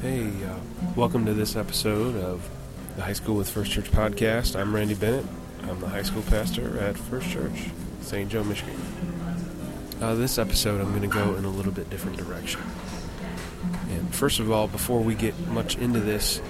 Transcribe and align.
Hey, 0.00 0.28
uh, 0.44 0.54
welcome 0.94 1.26
to 1.26 1.34
this 1.34 1.56
episode 1.56 2.14
of 2.14 2.48
the 2.94 3.02
High 3.02 3.14
School 3.14 3.34
with 3.34 3.50
First 3.50 3.72
Church 3.72 3.90
podcast. 3.90 4.54
I'm 4.54 4.72
Randy 4.72 4.94
Bennett. 4.94 5.24
I'm 5.64 5.80
the 5.80 5.88
high 5.88 6.04
school 6.04 6.22
pastor 6.22 6.78
at 6.78 6.96
First 6.96 7.28
Church, 7.30 7.70
St. 8.02 8.30
Joe, 8.30 8.44
Michigan. 8.44 8.80
Uh, 10.00 10.14
this 10.14 10.38
episode, 10.38 10.80
I'm 10.80 10.90
going 10.90 11.02
to 11.02 11.08
go 11.08 11.34
in 11.34 11.44
a 11.44 11.50
little 11.50 11.72
bit 11.72 11.90
different 11.90 12.16
direction. 12.16 12.60
And 13.90 14.14
first 14.14 14.38
of 14.38 14.52
all, 14.52 14.68
before 14.68 15.00
we 15.00 15.16
get 15.16 15.36
much 15.48 15.76
into 15.76 15.98
this, 15.98 16.40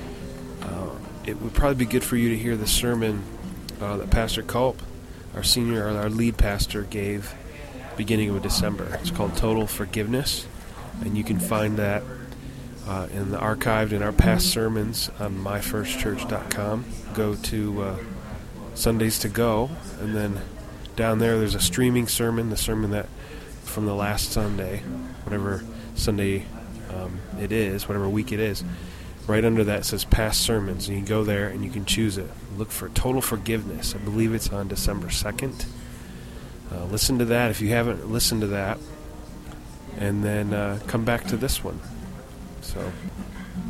uh, 0.61 0.91
it 1.25 1.41
would 1.41 1.55
probably 1.55 1.87
be 1.87 1.91
good 1.91 2.05
for 2.05 2.17
you 2.17 2.29
to 2.29 2.37
hear 2.37 2.55
the 2.55 2.67
sermon 2.67 3.25
uh, 3.81 3.97
that 3.97 4.11
Pastor 4.11 4.43
Culp, 4.43 4.83
our 5.35 5.43
senior, 5.43 5.89
our 5.89 6.11
lead 6.11 6.37
pastor, 6.37 6.83
gave 6.83 7.33
beginning 7.97 8.29
of 8.29 8.43
December. 8.43 8.99
It's 9.01 9.11
called 9.11 9.39
Total 9.39 9.67
Forgiveness, 9.67 10.47
and 11.01 11.17
you 11.17 11.25
can 11.25 11.41
find 11.41 11.79
that 11.79 12.03
uh, 12.89 13.07
in 13.13 13.31
the 13.31 13.37
archived 13.37 13.93
in 13.93 14.03
our 14.03 14.13
past 14.13 14.47
sermons 14.47 15.11
on 15.21 15.37
myfirstchurch.com. 15.37 16.87
Go 17.13 17.35
to 17.35 17.83
uh, 17.83 17.97
Sundays 18.75 19.19
to 19.19 19.29
Go, 19.29 19.69
and 20.01 20.15
then 20.15 20.41
down 20.97 21.19
there 21.19 21.39
there's 21.39 21.55
a 21.55 21.61
streaming 21.61 22.09
sermon, 22.09 22.49
the 22.49 22.57
sermon 22.57 22.91
that 22.93 23.07
from 23.65 23.85
the 23.85 23.95
last 23.95 24.33
Sunday, 24.33 24.79
whatever 25.25 25.63
Sunday 25.97 26.47
um, 26.89 27.21
it 27.39 27.53
is, 27.53 27.87
whatever 27.87 28.09
week 28.09 28.33
it 28.33 28.41
is. 28.41 28.65
Right 29.27 29.45
under 29.45 29.65
that 29.65 29.85
says 29.85 30.07
past 30.07 30.41
sermons, 30.41 30.89
and 30.89 30.97
you 30.97 31.05
can 31.05 31.09
go 31.09 31.23
there 31.23 31.49
and 31.49 31.63
you 31.63 31.71
can 31.71 31.85
choose 31.85 32.17
it. 32.17 32.31
Look 32.57 32.71
for 32.71 32.89
total 32.89 33.21
forgiveness. 33.21 33.95
I 33.95 33.99
believe 33.99 34.33
it's 34.33 34.49
on 34.49 34.69
December 34.69 35.09
2nd. 35.09 35.67
Uh, 36.73 36.85
listen 36.87 37.19
to 37.19 37.27
that 37.27 37.51
if 37.51 37.61
you 37.61 37.69
haven't 37.69 38.11
listened 38.11 38.41
to 38.41 38.47
that, 38.47 38.79
and 39.99 40.25
then 40.25 40.55
uh, 40.55 40.81
come 40.87 41.05
back 41.05 41.27
to 41.27 41.37
this 41.37 41.63
one. 41.63 41.79
So 42.61 42.93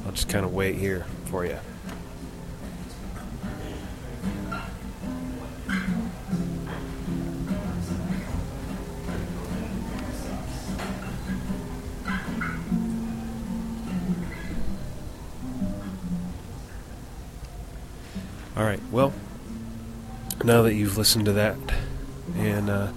I'll 0.05 0.13
just 0.13 0.29
kind 0.29 0.45
of 0.45 0.53
wait 0.53 0.77
here 0.77 1.07
for 1.27 1.45
you. 1.45 1.59
All 18.59 18.65
right. 18.65 18.81
Well, 18.91 19.13
now 20.43 20.63
that 20.63 20.75
you've 20.75 20.99
listened 20.99 21.27
to 21.27 21.33
that 21.35 21.57
and 22.37 22.69
uh, 22.69 22.89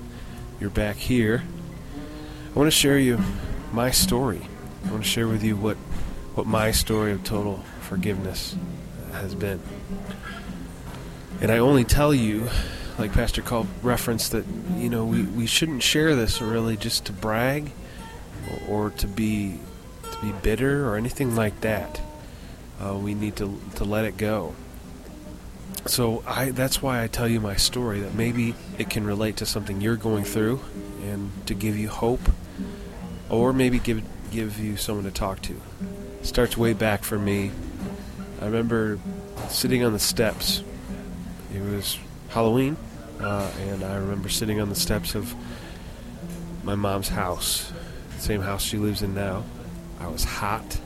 you're 0.59 0.72
back 0.72 0.95
here, 0.95 1.44
I 2.55 2.58
want 2.58 2.66
to 2.66 2.76
share 2.76 2.98
you 2.98 3.20
my 3.72 3.92
story. 3.92 4.48
I 4.85 4.91
want 4.91 5.03
to 5.03 5.09
share 5.09 5.27
with 5.27 5.43
you 5.43 5.55
what 5.55 5.77
what 6.33 6.47
my 6.47 6.71
story 6.71 7.11
of 7.11 7.23
total 7.23 7.57
forgiveness 7.81 8.55
has 9.11 9.35
been. 9.35 9.59
And 11.41 11.51
I 11.51 11.57
only 11.57 11.83
tell 11.83 12.13
you, 12.13 12.49
like 12.97 13.11
Pastor 13.11 13.41
Culp 13.41 13.67
referenced, 13.81 14.31
that 14.31 14.45
you 14.75 14.89
know 14.89 15.05
we, 15.05 15.23
we 15.23 15.45
shouldn't 15.45 15.83
share 15.83 16.15
this 16.15 16.41
really 16.41 16.77
just 16.77 17.05
to 17.05 17.13
brag 17.13 17.71
or, 18.67 18.85
or 18.85 18.89
to 18.91 19.07
be 19.07 19.59
to 20.11 20.21
be 20.21 20.31
bitter 20.41 20.87
or 20.87 20.95
anything 20.95 21.35
like 21.35 21.61
that. 21.61 21.99
Uh, 22.79 22.95
we 22.95 23.13
need 23.13 23.35
to 23.37 23.59
to 23.75 23.83
let 23.83 24.05
it 24.05 24.17
go. 24.17 24.55
So 25.87 26.23
I 26.27 26.52
that's 26.52 26.81
why 26.81 27.03
I 27.03 27.07
tell 27.07 27.27
you 27.27 27.39
my 27.39 27.55
story 27.55 28.02
that 28.02 28.13
maybe 28.13 28.53
it 28.77 28.89
can 28.89 29.05
relate 29.05 29.37
to 29.37 29.45
something 29.45 29.81
you're 29.81 29.95
going 29.95 30.23
through 30.23 30.61
and 31.03 31.31
to 31.47 31.53
give 31.55 31.75
you 31.75 31.89
hope 31.89 32.21
or 33.29 33.52
maybe 33.52 33.79
give 33.79 34.03
give 34.31 34.57
you 34.59 34.77
someone 34.77 35.03
to 35.03 35.11
talk 35.11 35.41
to. 35.41 35.53
It 36.21 36.25
starts 36.25 36.55
way 36.57 36.73
back 36.73 37.03
for 37.03 37.19
me. 37.19 37.51
I 38.41 38.45
remember 38.45 38.97
sitting 39.49 39.83
on 39.83 39.93
the 39.93 39.99
steps. 39.99 40.63
It 41.53 41.61
was 41.61 41.99
Halloween, 42.29 42.77
uh, 43.20 43.52
and 43.59 43.83
I 43.83 43.95
remember 43.95 44.30
sitting 44.30 44.61
on 44.61 44.70
the 44.70 44.75
steps 44.75 45.15
of 45.15 45.36
my 46.64 46.75
mom's 46.75 47.09
house, 47.09 47.71
same 48.20 48.41
house 48.41 48.64
she 48.64 48.77
lives 48.77 49.02
in 49.02 49.14
now. 49.14 49.43
I 49.99 50.08
was 50.08 50.23
hot, 50.23 50.80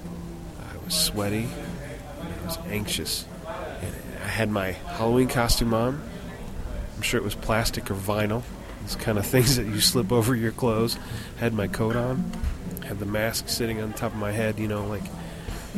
I 0.59 0.83
was 0.83 0.95
sweaty, 0.95 1.47
I 1.47 2.45
was 2.45 2.57
anxious. 2.67 3.25
And 3.81 3.93
I 4.23 4.27
had 4.27 4.49
my 4.49 4.71
Halloween 4.71 5.27
costume 5.27 5.73
on. 5.73 6.01
I'm 6.95 7.01
sure 7.03 7.19
it 7.19 7.23
was 7.23 7.35
plastic 7.35 7.91
or 7.91 7.95
vinyl. 7.95 8.41
These 8.81 8.95
kind 8.95 9.17
of 9.17 9.25
things 9.25 9.57
that 9.57 9.67
you 9.67 9.79
slip 9.81 10.11
over 10.11 10.35
your 10.35 10.51
clothes. 10.51 10.97
Had 11.37 11.53
my 11.53 11.67
coat 11.67 11.95
on 11.95 12.31
had 12.85 12.99
the 12.99 13.05
mask 13.05 13.49
sitting 13.49 13.81
on 13.81 13.93
top 13.93 14.13
of 14.13 14.17
my 14.17 14.31
head, 14.31 14.59
you 14.59 14.67
know, 14.67 14.85
like 14.85 15.03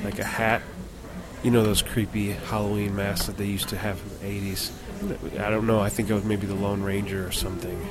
like 0.03 0.19
a 0.19 0.23
hat. 0.23 0.61
You 1.43 1.51
know 1.51 1.63
those 1.63 1.81
creepy 1.81 2.31
Halloween 2.31 2.95
masks 2.95 3.27
that 3.27 3.37
they 3.37 3.45
used 3.45 3.69
to 3.69 3.77
have 3.77 4.01
in 4.21 4.41
the 4.41 4.53
80s. 4.53 5.39
I 5.39 5.49
don't 5.49 5.67
know. 5.67 5.79
I 5.79 5.89
think 5.89 6.09
it 6.09 6.13
was 6.13 6.23
maybe 6.23 6.47
the 6.47 6.55
Lone 6.55 6.81
Ranger 6.81 7.25
or 7.25 7.31
something. 7.31 7.87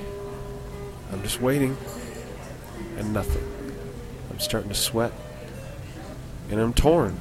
I'm 1.13 1.23
just 1.23 1.41
waiting, 1.41 1.77
and 2.99 3.13
nothing. 3.13 3.45
I'm 4.31 4.41
starting 4.41 4.69
to 4.69 4.75
sweat, 4.75 5.13
and 6.51 6.61
I'm 6.61 6.75
torn. 6.75 7.17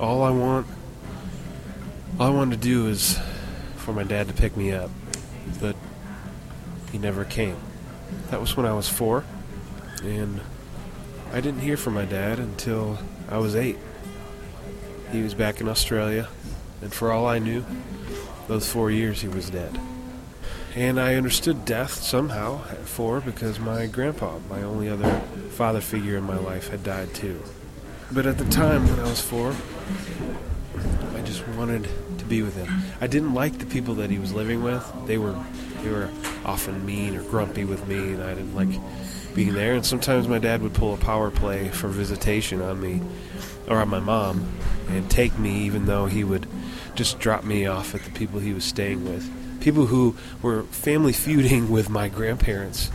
All 0.00 0.22
I 0.22 0.30
want, 0.30 0.66
all 2.18 2.28
I 2.28 2.30
want 2.30 2.50
to 2.52 2.56
do 2.56 2.86
is 2.88 3.18
for 3.76 3.92
my 3.92 4.04
dad 4.04 4.28
to 4.28 4.34
pick 4.34 4.56
me 4.56 4.72
up, 4.72 4.90
but 5.60 5.76
he 6.90 6.98
never 6.98 7.24
came. 7.24 7.56
That 8.30 8.40
was 8.40 8.56
when 8.56 8.64
I 8.64 8.72
was 8.72 8.88
four. 8.88 9.24
And 10.02 10.40
I 11.32 11.40
didn't 11.40 11.60
hear 11.60 11.76
from 11.76 11.94
my 11.94 12.04
dad 12.04 12.38
until 12.38 12.98
I 13.28 13.38
was 13.38 13.54
eight. 13.54 13.78
He 15.12 15.22
was 15.22 15.34
back 15.34 15.60
in 15.60 15.68
Australia, 15.68 16.28
and 16.82 16.92
for 16.92 17.12
all 17.12 17.26
I 17.26 17.38
knew, 17.38 17.64
those 18.46 18.70
four 18.70 18.90
years 18.90 19.20
he 19.22 19.28
was 19.28 19.50
dead. 19.50 19.78
And 20.74 21.00
I 21.00 21.14
understood 21.14 21.64
death 21.64 21.94
somehow 21.94 22.62
at 22.70 22.78
four 22.78 23.20
because 23.20 23.58
my 23.58 23.86
grandpa, 23.86 24.38
my 24.48 24.62
only 24.62 24.88
other 24.88 25.20
father 25.50 25.80
figure 25.80 26.16
in 26.16 26.24
my 26.24 26.36
life, 26.38 26.68
had 26.68 26.84
died 26.84 27.14
too. 27.14 27.42
But 28.12 28.26
at 28.26 28.38
the 28.38 28.44
time 28.46 28.86
when 28.86 29.00
I 29.00 29.04
was 29.04 29.20
four, 29.20 29.54
I 31.14 31.22
just 31.22 31.46
wanted 31.48 31.88
to 32.18 32.24
be 32.24 32.42
with 32.42 32.56
him. 32.56 32.68
I 33.00 33.06
didn't 33.06 33.34
like 33.34 33.58
the 33.58 33.66
people 33.66 33.94
that 33.96 34.10
he 34.10 34.18
was 34.18 34.32
living 34.32 34.62
with. 34.62 34.84
They 35.06 35.18
were 35.18 35.36
they 35.82 35.90
were 35.90 36.10
often 36.44 36.84
mean 36.86 37.16
or 37.16 37.22
grumpy 37.22 37.64
with 37.64 37.86
me, 37.86 37.96
and 37.96 38.22
I 38.22 38.34
didn't 38.34 38.54
like 38.54 38.70
being 39.38 39.54
there. 39.54 39.74
And 39.74 39.86
sometimes 39.86 40.26
my 40.26 40.40
dad 40.40 40.62
would 40.62 40.74
pull 40.74 40.94
a 40.94 40.96
power 40.96 41.30
play 41.30 41.68
for 41.68 41.86
visitation 41.86 42.60
on 42.60 42.80
me 42.80 43.00
or 43.68 43.76
on 43.76 43.88
my 43.88 44.00
mom 44.00 44.52
and 44.88 45.08
take 45.08 45.38
me, 45.38 45.60
even 45.60 45.86
though 45.86 46.06
he 46.06 46.24
would 46.24 46.48
just 46.96 47.20
drop 47.20 47.44
me 47.44 47.64
off 47.64 47.94
at 47.94 48.02
the 48.02 48.10
people 48.10 48.40
he 48.40 48.52
was 48.52 48.64
staying 48.64 49.04
with. 49.04 49.30
People 49.60 49.86
who 49.86 50.16
were 50.42 50.64
family 50.64 51.12
feuding 51.12 51.70
with 51.70 51.88
my 51.88 52.08
grandparents. 52.08 52.90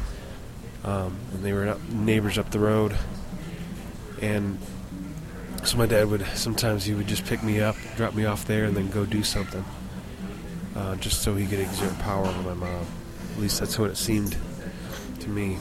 Um, 0.83 1.17
and 1.31 1.45
they 1.45 1.53
were 1.53 1.77
neighbors 1.89 2.37
up 2.37 2.51
the 2.51 2.59
road. 2.59 2.97
And 4.21 4.59
so 5.63 5.77
my 5.77 5.85
dad 5.85 6.09
would 6.09 6.25
sometimes 6.33 6.83
he 6.83 6.93
would 6.93 7.07
just 7.07 7.23
pick 7.23 7.41
me 7.41 7.61
up, 7.61 7.77
drop 7.95 8.15
me 8.15 8.25
off 8.25 8.43
there, 8.43 8.65
and 8.65 8.75
then 8.75 8.89
go 8.89 9.05
do 9.05 9.23
something, 9.23 9.63
uh, 10.75 10.97
just 10.97 11.21
so 11.21 11.35
he 11.35 11.47
could 11.47 11.59
exert 11.59 11.97
power 11.99 12.25
over 12.25 12.41
my 12.41 12.53
mom. 12.53 12.85
At 13.31 13.39
least 13.39 13.61
that's 13.61 13.79
what 13.79 13.91
it 13.91 13.95
seemed 13.95 14.35
to 15.21 15.29
me 15.29 15.57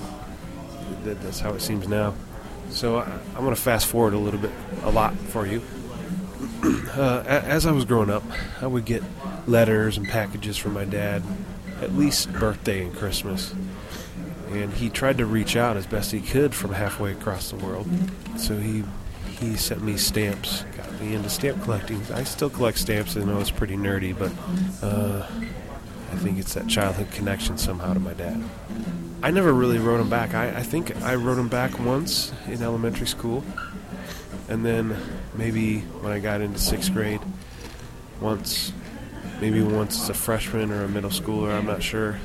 that, 1.05 1.23
that's 1.23 1.41
how 1.41 1.53
it 1.55 1.61
seems 1.61 1.89
now. 1.89 2.15
So 2.71 2.97
I, 2.99 3.05
am 3.37 3.45
going 3.45 3.55
to 3.55 3.61
fast 3.61 3.87
forward 3.87 4.15
a 4.15 4.19
little 4.19 4.41
bit, 4.41 4.53
a 4.83 4.91
lot 4.91 5.15
for 5.15 5.47
you. 5.47 5.63
uh, 6.97 7.23
as 7.27 7.67
I 7.67 7.73
was 7.73 7.85
growing 7.85 8.11
up, 8.11 8.23
I 8.61 8.67
would 8.67 8.85
get 8.85 9.03
letters 9.47 9.97
and 9.97 10.09
packages 10.09 10.57
from 10.57 10.73
my 10.73 10.85
dad, 10.85 11.23
at 11.81 11.95
least 11.95 12.33
birthday 12.33 12.85
and 12.85 12.95
Christmas. 12.95 13.55
And 14.51 14.73
he 14.73 14.91
tried 14.91 15.19
to 15.19 15.27
reach 15.27 15.57
out 15.57 15.77
as 15.77 15.87
best 15.87 16.13
he 16.13 16.21
could 16.21 16.55
from 16.55 16.73
halfway 16.73 17.13
across 17.13 17.51
the 17.51 17.57
world. 17.57 17.89
So 18.37 18.57
he 18.57 18.85
he 19.41 19.57
sent 19.57 19.83
me 19.83 19.97
stamps, 19.97 20.65
got 20.77 21.01
me 21.01 21.15
into 21.15 21.29
stamp 21.29 21.63
collecting. 21.65 22.01
I 22.15 22.23
still 22.23 22.51
collect 22.51 22.79
stamps. 22.79 23.17
I 23.17 23.25
know 23.25 23.41
it's 23.41 23.51
pretty 23.51 23.77
nerdy, 23.77 24.17
but 24.17 24.31
uh, 24.87 25.27
I 26.13 26.17
think 26.17 26.39
it's 26.39 26.55
that 26.55 26.69
childhood 26.69 27.11
connection 27.11 27.59
somehow 27.59 27.93
to 27.95 28.01
my 28.01 28.15
dad. 28.15 28.41
I 29.25 29.31
never 29.31 29.53
really 29.53 29.79
wrote 29.79 29.99
them 29.99 30.11
back. 30.11 30.35
I, 30.35 30.49
I 30.49 30.63
think 30.65 31.01
I 31.03 31.15
wrote 31.15 31.37
them 31.37 31.47
back 31.47 31.79
once 31.79 32.33
in 32.49 32.61
elementary 32.61 33.07
school, 33.07 33.45
and 34.49 34.67
then 34.67 34.97
maybe 35.37 35.79
when 36.01 36.13
I 36.13 36.19
got 36.19 36.41
into 36.41 36.59
sixth 36.59 36.93
grade, 36.93 37.21
once, 38.21 38.73
maybe 39.41 39.63
once 39.63 40.03
as 40.03 40.09
a 40.11 40.15
freshman 40.15 40.73
or 40.73 40.83
a 40.83 40.89
middle 40.89 41.11
schooler, 41.11 41.57
I'm 41.57 41.67
not 41.67 41.85
sure. 41.85 42.19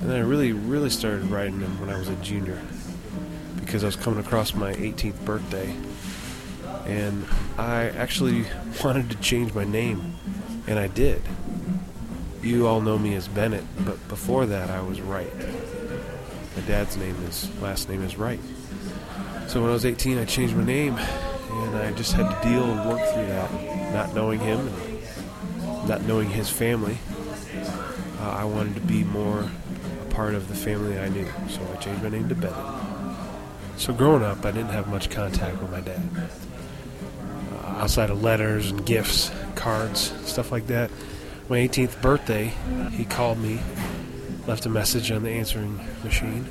And 0.00 0.08
then 0.10 0.16
I 0.16 0.20
really, 0.20 0.52
really 0.52 0.88
started 0.88 1.24
writing 1.26 1.60
them 1.60 1.78
when 1.78 1.90
I 1.90 1.98
was 1.98 2.08
a 2.08 2.16
junior 2.16 2.60
because 3.60 3.82
I 3.82 3.86
was 3.86 3.96
coming 3.96 4.20
across 4.20 4.54
my 4.54 4.72
18th 4.72 5.22
birthday, 5.26 5.76
and 6.86 7.26
I 7.58 7.90
actually 7.90 8.46
wanted 8.82 9.10
to 9.10 9.16
change 9.16 9.52
my 9.52 9.64
name, 9.64 10.16
and 10.66 10.78
I 10.78 10.86
did. 10.86 11.20
You 12.40 12.66
all 12.66 12.80
know 12.80 12.98
me 12.98 13.14
as 13.14 13.28
Bennett, 13.28 13.64
but 13.84 14.08
before 14.08 14.46
that 14.46 14.70
I 14.70 14.80
was 14.80 15.02
Wright. 15.02 15.32
My 16.56 16.62
dad's 16.66 16.96
name 16.96 17.16
is 17.24 17.50
last 17.60 17.88
name 17.88 18.02
is 18.02 18.16
Wright. 18.16 18.40
So 19.48 19.60
when 19.60 19.70
I 19.70 19.72
was 19.72 19.84
18, 19.84 20.18
I 20.18 20.24
changed 20.24 20.56
my 20.56 20.64
name, 20.64 20.96
and 20.96 21.76
I 21.76 21.92
just 21.92 22.12
had 22.12 22.30
to 22.30 22.48
deal 22.48 22.64
and 22.64 22.88
work 22.88 23.00
through 23.12 23.26
that, 23.26 23.92
not 23.92 24.14
knowing 24.14 24.40
him 24.40 24.70
not 25.86 26.02
knowing 26.02 26.30
his 26.30 26.48
family. 26.48 26.98
Uh, 28.20 28.30
I 28.30 28.44
wanted 28.44 28.74
to 28.74 28.80
be 28.80 29.04
more 29.04 29.40
a 29.40 30.14
part 30.14 30.34
of 30.34 30.48
the 30.48 30.54
family 30.54 30.98
I 30.98 31.08
knew, 31.08 31.26
so 31.48 31.60
I 31.72 31.76
changed 31.76 32.02
my 32.02 32.08
name 32.08 32.28
to 32.28 32.34
Ben. 32.34 32.54
So 33.76 33.92
growing 33.92 34.22
up, 34.22 34.44
I 34.44 34.50
didn't 34.50 34.70
have 34.70 34.88
much 34.88 35.10
contact 35.10 35.60
with 35.60 35.70
my 35.70 35.80
dad. 35.80 36.00
Uh, 37.62 37.66
outside 37.66 38.10
of 38.10 38.22
letters 38.22 38.70
and 38.70 38.84
gifts, 38.86 39.30
cards, 39.56 40.12
stuff 40.28 40.50
like 40.52 40.68
that. 40.68 40.90
My 41.48 41.58
18th 41.58 42.00
birthday, 42.00 42.54
he 42.92 43.04
called 43.04 43.38
me, 43.38 43.60
left 44.46 44.66
a 44.66 44.68
message 44.68 45.10
on 45.10 45.22
the 45.22 45.30
answering 45.30 45.80
machine, 46.02 46.46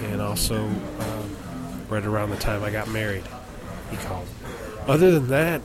and 0.00 0.20
also 0.20 0.56
um, 0.64 1.36
right 1.88 2.04
around 2.04 2.30
the 2.30 2.36
time 2.36 2.64
I 2.64 2.70
got 2.70 2.88
married, 2.88 3.24
he 3.90 3.96
called. 3.96 4.26
Other 4.86 5.12
than 5.12 5.28
that, 5.28 5.62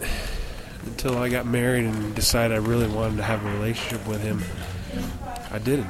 until 0.86 1.18
I 1.18 1.30
got 1.30 1.46
married 1.46 1.86
and 1.86 2.16
decided 2.16 2.56
I 2.56 2.60
really 2.60 2.88
wanted 2.88 3.18
to 3.18 3.24
have 3.24 3.46
a 3.46 3.52
relationship 3.52 4.08
with 4.08 4.22
him, 4.22 4.44
I 5.52 5.60
didn't. 5.60 5.90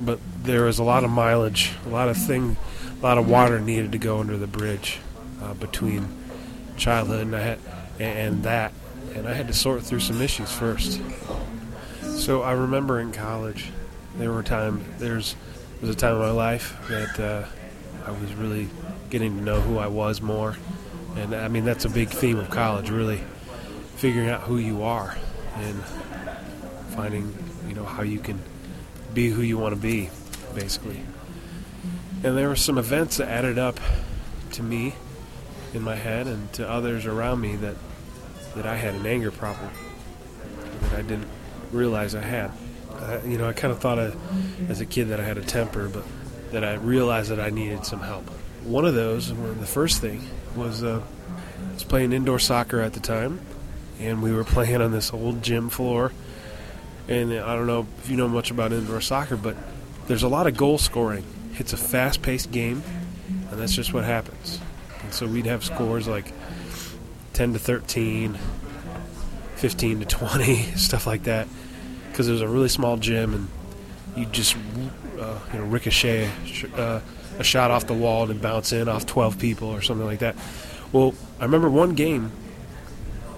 But 0.00 0.18
there 0.42 0.64
was 0.64 0.78
a 0.78 0.84
lot 0.84 1.04
of 1.04 1.10
mileage, 1.10 1.72
a 1.86 1.88
lot 1.88 2.08
of 2.08 2.16
thing, 2.16 2.56
a 2.98 3.02
lot 3.02 3.18
of 3.18 3.28
water 3.28 3.60
needed 3.60 3.92
to 3.92 3.98
go 3.98 4.18
under 4.18 4.36
the 4.36 4.46
bridge 4.46 4.98
uh, 5.42 5.54
between 5.54 6.08
childhood 6.76 7.20
and, 7.20 7.36
I 7.36 7.40
had, 7.40 7.58
and 8.00 8.42
that, 8.42 8.72
and 9.14 9.28
I 9.28 9.34
had 9.34 9.46
to 9.46 9.54
sort 9.54 9.82
through 9.82 10.00
some 10.00 10.20
issues 10.20 10.50
first. 10.50 11.00
So 12.02 12.42
I 12.42 12.52
remember 12.52 13.00
in 13.00 13.12
college, 13.12 13.70
there 14.16 14.32
were 14.32 14.42
times 14.42 14.84
there's 14.98 15.36
was 15.80 15.90
a 15.90 15.94
time 15.94 16.14
in 16.14 16.20
my 16.20 16.30
life 16.30 16.76
that 16.88 17.20
uh, 17.20 17.46
I 18.06 18.10
was 18.12 18.32
really 18.34 18.68
getting 19.10 19.38
to 19.38 19.44
know 19.44 19.60
who 19.60 19.78
I 19.78 19.86
was 19.86 20.20
more, 20.20 20.56
and 21.16 21.34
I 21.34 21.48
mean 21.48 21.64
that's 21.64 21.84
a 21.84 21.90
big 21.90 22.08
theme 22.08 22.38
of 22.38 22.50
college, 22.50 22.90
really 22.90 23.20
figuring 23.96 24.28
out 24.28 24.42
who 24.42 24.58
you 24.58 24.82
are 24.82 25.16
and 25.56 25.82
finding 26.94 27.36
you 27.68 27.74
know 27.74 27.84
how 27.84 28.02
you 28.02 28.18
can 28.18 28.40
be 29.12 29.30
who 29.30 29.42
you 29.42 29.58
want 29.58 29.74
to 29.74 29.80
be, 29.80 30.10
basically. 30.54 31.00
And 32.22 32.36
there 32.36 32.48
were 32.48 32.56
some 32.56 32.78
events 32.78 33.18
that 33.18 33.28
added 33.28 33.58
up 33.58 33.78
to 34.52 34.62
me 34.62 34.94
in 35.74 35.82
my 35.82 35.96
head 35.96 36.26
and 36.26 36.52
to 36.54 36.68
others 36.68 37.06
around 37.06 37.40
me 37.40 37.56
that 37.56 37.76
that 38.54 38.66
I 38.66 38.76
had 38.76 38.94
an 38.94 39.04
anger 39.04 39.30
problem 39.30 39.70
that 40.82 40.92
I 40.92 41.02
didn't 41.02 41.28
realize 41.72 42.14
I 42.14 42.22
had. 42.22 42.52
Uh, 42.98 43.20
you 43.26 43.38
know, 43.38 43.48
I 43.48 43.52
kind 43.52 43.72
of 43.72 43.78
thought 43.80 43.98
I, 43.98 44.12
as 44.68 44.80
a 44.80 44.86
kid 44.86 45.08
that 45.08 45.20
I 45.20 45.24
had 45.24 45.38
a 45.38 45.42
temper, 45.42 45.88
but 45.88 46.04
that 46.52 46.64
I 46.64 46.74
realized 46.74 47.30
that 47.30 47.40
I 47.40 47.50
needed 47.50 47.84
some 47.84 48.00
help. 48.00 48.28
One 48.62 48.84
of 48.84 48.94
those, 48.94 49.28
the 49.28 49.66
first 49.66 50.00
thing, 50.00 50.22
was 50.56 50.82
uh, 50.82 51.02
I 51.70 51.74
was 51.74 51.84
playing 51.84 52.12
indoor 52.12 52.38
soccer 52.38 52.80
at 52.80 52.92
the 52.92 53.00
time, 53.00 53.40
and 54.00 54.22
we 54.22 54.32
were 54.32 54.44
playing 54.56 54.80
on 54.80 54.92
this 54.92 55.12
old 55.12 55.42
gym 55.42 55.68
floor. 55.68 56.12
And 57.08 57.32
I 57.32 57.54
don't 57.54 57.66
know 57.66 57.86
if 57.98 58.08
you 58.08 58.16
know 58.16 58.28
much 58.28 58.50
about 58.50 58.72
indoor 58.72 59.00
soccer, 59.00 59.36
but 59.36 59.56
there's 60.06 60.22
a 60.22 60.28
lot 60.28 60.46
of 60.46 60.56
goal 60.56 60.78
scoring. 60.78 61.24
It's 61.58 61.72
a 61.72 61.76
fast-paced 61.76 62.50
game, 62.50 62.82
and 63.50 63.60
that's 63.60 63.74
just 63.74 63.92
what 63.92 64.04
happens. 64.04 64.58
And 65.02 65.12
so 65.12 65.26
we'd 65.26 65.46
have 65.46 65.62
scores 65.64 66.08
like 66.08 66.32
10 67.34 67.52
to 67.52 67.58
13, 67.58 68.38
15 69.56 70.00
to 70.00 70.06
20, 70.06 70.56
stuff 70.76 71.06
like 71.06 71.24
that, 71.24 71.46
because 72.14 72.28
it 72.28 72.32
was 72.32 72.42
a 72.42 72.48
really 72.48 72.68
small 72.68 72.96
gym, 72.96 73.34
and 73.34 73.48
you 74.16 74.24
just 74.26 74.56
uh, 75.18 75.36
you 75.52 75.58
know 75.58 75.64
ricochet 75.64 76.30
uh, 76.76 77.00
a 77.40 77.42
shot 77.44 77.72
off 77.72 77.88
the 77.88 77.94
wall 77.94 78.30
and 78.30 78.40
bounce 78.40 78.72
in 78.72 78.88
off 78.88 79.04
12 79.04 79.36
people 79.36 79.68
or 79.68 79.82
something 79.82 80.06
like 80.06 80.20
that. 80.20 80.36
Well, 80.92 81.14
I 81.40 81.44
remember 81.44 81.68
one 81.68 81.94
game, 81.94 82.30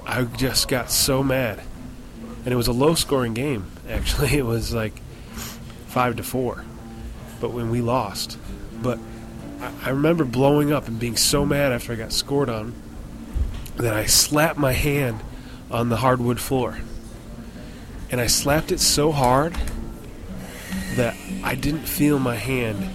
I 0.04 0.24
just 0.24 0.68
got 0.68 0.90
so 0.90 1.22
mad, 1.22 1.62
and 2.44 2.52
it 2.52 2.56
was 2.56 2.68
a 2.68 2.72
low-scoring 2.72 3.32
game. 3.32 3.64
Actually, 3.88 4.36
it 4.36 4.44
was 4.44 4.74
like 4.74 5.00
five 5.86 6.16
to 6.16 6.22
four, 6.22 6.62
but 7.40 7.52
when 7.52 7.70
we 7.70 7.80
lost, 7.80 8.36
but 8.82 8.98
I, 9.58 9.72
I 9.84 9.88
remember 9.88 10.26
blowing 10.26 10.70
up 10.70 10.86
and 10.86 11.00
being 11.00 11.16
so 11.16 11.46
mad 11.46 11.72
after 11.72 11.94
I 11.94 11.96
got 11.96 12.12
scored 12.12 12.50
on 12.50 12.74
that 13.76 13.94
I 13.94 14.04
slapped 14.04 14.58
my 14.58 14.72
hand 14.72 15.20
on 15.70 15.88
the 15.88 15.96
hardwood 15.96 16.40
floor. 16.40 16.76
And 18.10 18.20
I 18.20 18.26
slapped 18.26 18.72
it 18.72 18.80
so 18.80 19.12
hard 19.12 19.54
that 20.96 21.16
I 21.42 21.54
didn't 21.54 21.86
feel 21.86 22.18
my 22.18 22.36
hand. 22.36 22.90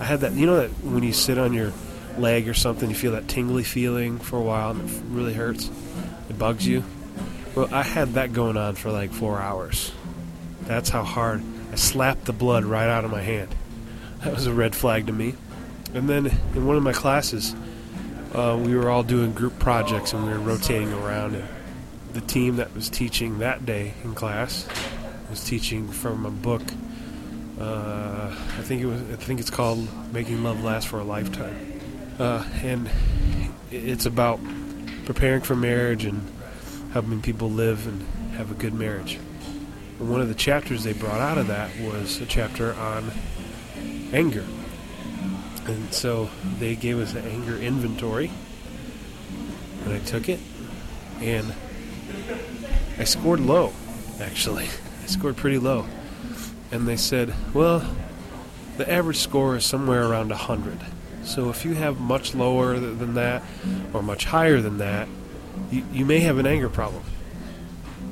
I 0.00 0.04
had 0.04 0.20
that, 0.20 0.32
you 0.32 0.46
know, 0.46 0.56
that 0.56 0.70
when 0.84 1.02
you 1.02 1.12
sit 1.12 1.38
on 1.38 1.52
your 1.52 1.72
leg 2.18 2.48
or 2.48 2.54
something, 2.54 2.88
you 2.88 2.94
feel 2.94 3.12
that 3.12 3.28
tingly 3.28 3.64
feeling 3.64 4.18
for 4.18 4.38
a 4.38 4.42
while 4.42 4.70
and 4.70 4.88
it 4.88 5.02
really 5.08 5.34
hurts. 5.34 5.70
It 6.28 6.38
bugs 6.38 6.66
you. 6.66 6.84
Well, 7.54 7.68
I 7.72 7.82
had 7.82 8.14
that 8.14 8.32
going 8.32 8.56
on 8.56 8.76
for 8.76 8.90
like 8.90 9.12
four 9.12 9.40
hours. 9.40 9.92
That's 10.62 10.88
how 10.88 11.02
hard 11.02 11.42
I 11.72 11.76
slapped 11.76 12.24
the 12.26 12.32
blood 12.32 12.64
right 12.64 12.88
out 12.88 13.04
of 13.04 13.10
my 13.10 13.22
hand. 13.22 13.54
That 14.22 14.34
was 14.34 14.46
a 14.46 14.52
red 14.52 14.76
flag 14.76 15.08
to 15.08 15.12
me. 15.12 15.34
And 15.94 16.08
then 16.08 16.26
in 16.54 16.64
one 16.64 16.76
of 16.76 16.84
my 16.84 16.92
classes, 16.92 17.56
uh, 18.32 18.56
we 18.56 18.76
were 18.76 18.88
all 18.88 19.02
doing 19.02 19.32
group 19.32 19.58
projects 19.58 20.12
and 20.12 20.24
we 20.24 20.30
were 20.30 20.38
rotating 20.38 20.92
around. 20.92 21.34
And 21.34 21.48
the 22.12 22.20
team 22.20 22.56
that 22.56 22.74
was 22.74 22.88
teaching 22.88 23.38
that 23.38 23.64
day 23.64 23.94
in 24.04 24.14
class 24.14 24.66
was 25.30 25.44
teaching 25.44 25.88
from 25.88 26.26
a 26.26 26.30
book. 26.30 26.62
Uh, 27.58 28.28
I 28.30 28.62
think 28.62 28.82
it 28.82 28.86
was. 28.86 29.00
I 29.00 29.16
think 29.16 29.40
it's 29.40 29.50
called 29.50 29.88
"Making 30.12 30.42
Love 30.42 30.62
Last 30.62 30.88
for 30.88 30.98
a 30.98 31.04
Lifetime," 31.04 31.80
uh, 32.18 32.44
and 32.62 32.90
it's 33.70 34.06
about 34.06 34.40
preparing 35.04 35.42
for 35.42 35.54
marriage 35.56 36.04
and 36.04 36.28
helping 36.92 37.22
people 37.22 37.50
live 37.50 37.86
and 37.86 38.06
have 38.36 38.50
a 38.50 38.54
good 38.54 38.74
marriage. 38.74 39.18
And 39.98 40.10
one 40.10 40.20
of 40.20 40.28
the 40.28 40.34
chapters 40.34 40.84
they 40.84 40.92
brought 40.92 41.20
out 41.20 41.38
of 41.38 41.46
that 41.46 41.70
was 41.80 42.20
a 42.20 42.26
chapter 42.26 42.74
on 42.74 43.10
anger. 44.12 44.44
And 45.66 45.94
so 45.94 46.28
they 46.58 46.74
gave 46.74 46.98
us 46.98 47.14
an 47.14 47.24
anger 47.24 47.56
inventory, 47.56 48.30
and 49.84 49.92
I 49.92 50.00
took 50.00 50.28
it, 50.28 50.40
and 51.20 51.54
I 52.98 53.04
scored 53.04 53.40
low, 53.40 53.72
actually. 54.20 54.68
I 55.02 55.06
scored 55.06 55.36
pretty 55.36 55.58
low. 55.58 55.86
And 56.70 56.86
they 56.86 56.96
said, 56.96 57.34
well, 57.52 57.86
the 58.76 58.90
average 58.90 59.18
score 59.18 59.56
is 59.56 59.64
somewhere 59.64 60.04
around 60.04 60.30
100. 60.30 60.78
So 61.24 61.50
if 61.50 61.64
you 61.64 61.74
have 61.74 62.00
much 62.00 62.34
lower 62.34 62.78
than 62.78 63.14
that 63.14 63.42
or 63.92 64.02
much 64.02 64.24
higher 64.24 64.60
than 64.60 64.78
that, 64.78 65.08
you, 65.70 65.84
you 65.92 66.04
may 66.04 66.20
have 66.20 66.38
an 66.38 66.46
anger 66.46 66.68
problem. 66.68 67.02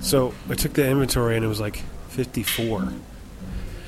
So 0.00 0.34
I 0.49 0.54
took 0.54 0.72
the 0.72 0.88
inventory 0.88 1.37
and 1.37 1.44
it 1.44 1.49
was 1.49 1.60
like 1.60 1.82
54 2.08 2.92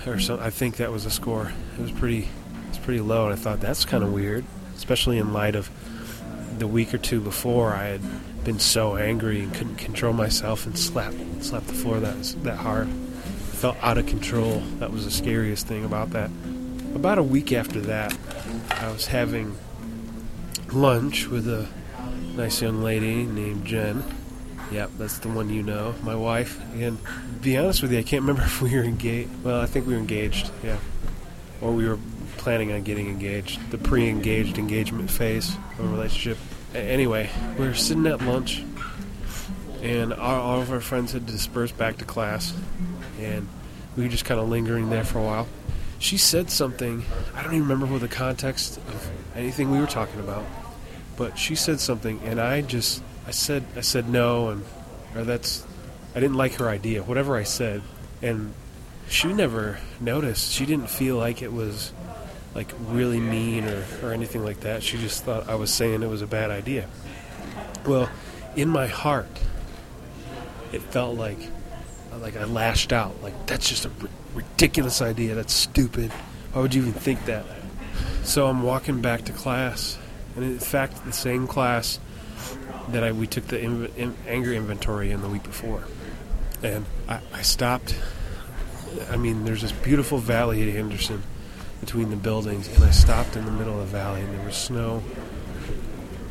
or 0.07 0.19
so. 0.19 0.39
I 0.39 0.51
think 0.51 0.77
that 0.77 0.91
was 0.93 1.07
a 1.07 1.11
score. 1.11 1.53
It 1.79 1.83
was 1.83 1.93
pretty, 1.93 2.29
it's 2.69 2.79
pretty 2.79 3.01
low, 3.01 3.25
and 3.25 3.33
I 3.33 3.37
thought 3.37 3.61
that's 3.61 3.85
kind 3.85 4.03
of 4.03 4.13
weird, 4.13 4.45
especially 4.77 5.19
in 5.19 5.33
light 5.33 5.55
of 5.55 5.71
the 6.59 6.67
week 6.67 6.93
or 6.93 6.99
two 6.99 7.21
before 7.21 7.73
I 7.73 7.85
had 7.85 8.01
been 8.45 8.59
so 8.59 8.97
angry 8.97 9.43
and 9.43 9.55
couldn't 9.55 9.77
control 9.77 10.13
myself 10.13 10.67
and 10.67 10.79
slapped 10.79 11.17
slapped 11.43 11.67
the 11.67 11.75
floor 11.75 12.01
that 12.01 12.17
that 12.43 12.57
hard. 12.57 12.89
felt 12.89 13.77
out 13.83 13.99
of 13.99 14.07
control. 14.07 14.63
That 14.79 14.91
was 14.91 15.05
the 15.05 15.11
scariest 15.11 15.67
thing 15.67 15.85
about 15.85 16.11
that. 16.11 16.31
About 16.95 17.19
a 17.19 17.23
week 17.23 17.53
after 17.53 17.81
that, 17.83 18.17
I 18.71 18.91
was 18.91 19.07
having 19.07 19.57
lunch 20.73 21.29
with 21.29 21.49
a 21.49 21.69
nice 22.37 22.61
young 22.61 22.83
lady 22.83 23.25
named 23.25 23.65
Jen. 23.65 24.03
Yep, 24.71 24.91
that's 24.99 25.19
the 25.19 25.29
one 25.29 25.51
you 25.51 25.63
know, 25.63 25.95
my 26.03 26.15
wife. 26.15 26.61
And 26.75 26.99
be 27.43 27.59
honest 27.59 27.83
with 27.83 27.93
you, 27.93 27.99
I 27.99 28.03
can't 28.03 28.23
remember 28.23 28.43
if 28.47 28.63
we 28.63 28.75
were 28.75 28.85
engaged. 28.85 29.31
Well, 29.45 29.61
I 29.61 29.67
think 29.67 29.87
we 29.87 29.93
were 29.93 29.99
engaged, 30.01 30.51
yeah. 30.63 30.79
Or 31.61 31.73
we 31.73 31.87
were 31.87 31.99
planning 32.39 32.73
on 32.73 32.83
getting 32.83 33.09
engaged. 33.09 33.71
The 33.71 33.79
pre 33.79 34.09
engaged 34.09 34.59
engagement 34.59 35.11
phase 35.11 35.57
of 35.79 35.85
a 35.85 35.89
relationship. 35.89 36.39
Anyway, 36.75 37.29
we 37.59 37.67
were 37.67 37.75
sitting 37.75 38.07
at 38.07 38.23
lunch, 38.23 38.65
and 39.83 40.13
all, 40.13 40.41
all 40.41 40.61
of 40.63 40.71
our 40.73 40.81
friends 40.81 41.13
had 41.13 41.27
dispersed 41.27 41.77
back 41.77 41.99
to 41.99 42.05
class, 42.05 42.55
and 43.21 43.47
we 43.97 44.05
were 44.05 44.09
just 44.09 44.25
kind 44.25 44.41
of 44.41 44.49
lingering 44.49 44.89
there 44.89 45.05
for 45.05 45.19
a 45.19 45.23
while. 45.23 45.49
She 45.99 46.17
said 46.17 46.51
something, 46.51 47.05
I 47.35 47.43
don't 47.43 47.55
even 47.55 47.69
remember 47.69 47.87
what 47.87 48.01
the 48.01 48.09
context 48.09 48.79
of 48.79 49.11
anything 49.37 49.71
we 49.71 49.79
were 49.79 49.87
talking 49.87 50.19
about, 50.19 50.45
but 51.17 51.39
she 51.39 51.55
said 51.55 51.79
something, 51.79 52.21
and 52.25 52.41
I 52.41 52.63
just, 52.63 53.03
I 53.27 53.33
said, 53.33 53.65
I 53.77 53.83
said 53.83 54.09
no, 54.09 54.49
and 54.49 54.65
or 55.15 55.25
that's, 55.25 55.67
I 56.15 56.21
didn't 56.21 56.37
like 56.37 56.55
her 56.55 56.69
idea, 56.69 57.03
whatever 57.03 57.37
I 57.37 57.43
said, 57.43 57.83
and 58.23 58.55
she 59.09 59.33
never 59.33 59.79
noticed. 60.01 60.53
She 60.53 60.65
didn't 60.65 60.89
feel 60.89 61.19
like 61.19 61.43
it 61.43 61.53
was 61.53 61.93
like 62.55 62.73
really 62.89 63.21
mean 63.21 63.65
or, 63.65 63.85
or 64.03 64.13
anything 64.13 64.45
like 64.45 64.61
that. 64.61 64.83
She 64.83 64.99
just 64.99 65.25
thought 65.25 65.49
I 65.49 65.55
was 65.55 65.73
saying 65.73 66.03
it 66.03 66.09
was 66.09 66.23
a 66.23 66.27
bad 66.27 66.51
idea. 66.51 66.89
Well, 67.87 68.11
in 68.57 68.69
my 68.69 68.87
heart, 68.87 69.29
it 70.73 70.83
felt 70.83 71.17
like 71.17 71.39
like 72.21 72.37
I 72.37 72.45
lashed 72.45 72.93
out. 72.93 73.23
Like 73.23 73.47
that's 73.47 73.69
just 73.69 73.87
a 73.87 73.91
r- 74.01 74.09
ridiculous 74.35 75.01
idea. 75.01 75.35
That's 75.35 75.53
stupid. 75.53 76.11
Why 76.53 76.63
would 76.63 76.75
you 76.75 76.83
even 76.83 76.93
think 76.93 77.25
that? 77.25 77.45
So 78.23 78.47
I'm 78.47 78.63
walking 78.63 79.01
back 79.01 79.25
to 79.25 79.33
class, 79.33 79.99
and 80.37 80.45
in 80.45 80.59
fact, 80.59 81.05
the 81.05 81.13
same 81.13 81.47
class 81.47 81.99
that 82.89 83.03
I 83.03 83.13
we 83.13 83.27
took 83.27 83.47
the 83.47 83.61
in, 83.61 84.15
anger 84.27 84.53
inventory 84.53 85.11
in 85.11 85.23
the 85.23 85.29
week 85.29 85.43
before, 85.43 85.85
and 86.63 86.85
I, 87.09 87.21
I 87.33 87.43
stopped. 87.43 87.97
I 89.11 89.17
mean, 89.17 89.47
there's 89.47 89.63
this 89.63 89.73
beautiful 89.73 90.19
valley 90.19 90.69
at 90.69 90.77
Anderson 90.77 91.23
between 91.83 92.11
the 92.11 92.17
buildings, 92.17 92.69
and 92.69 92.85
I 92.85 92.93
stopped 92.93 93.35
in 93.35 93.45
the 93.45 93.51
middle 93.51 93.81
of 93.81 93.91
the 93.91 93.99
valley, 93.99 94.21
and 94.21 94.33
there 94.39 94.47
was 94.47 94.57
snow, 94.57 95.03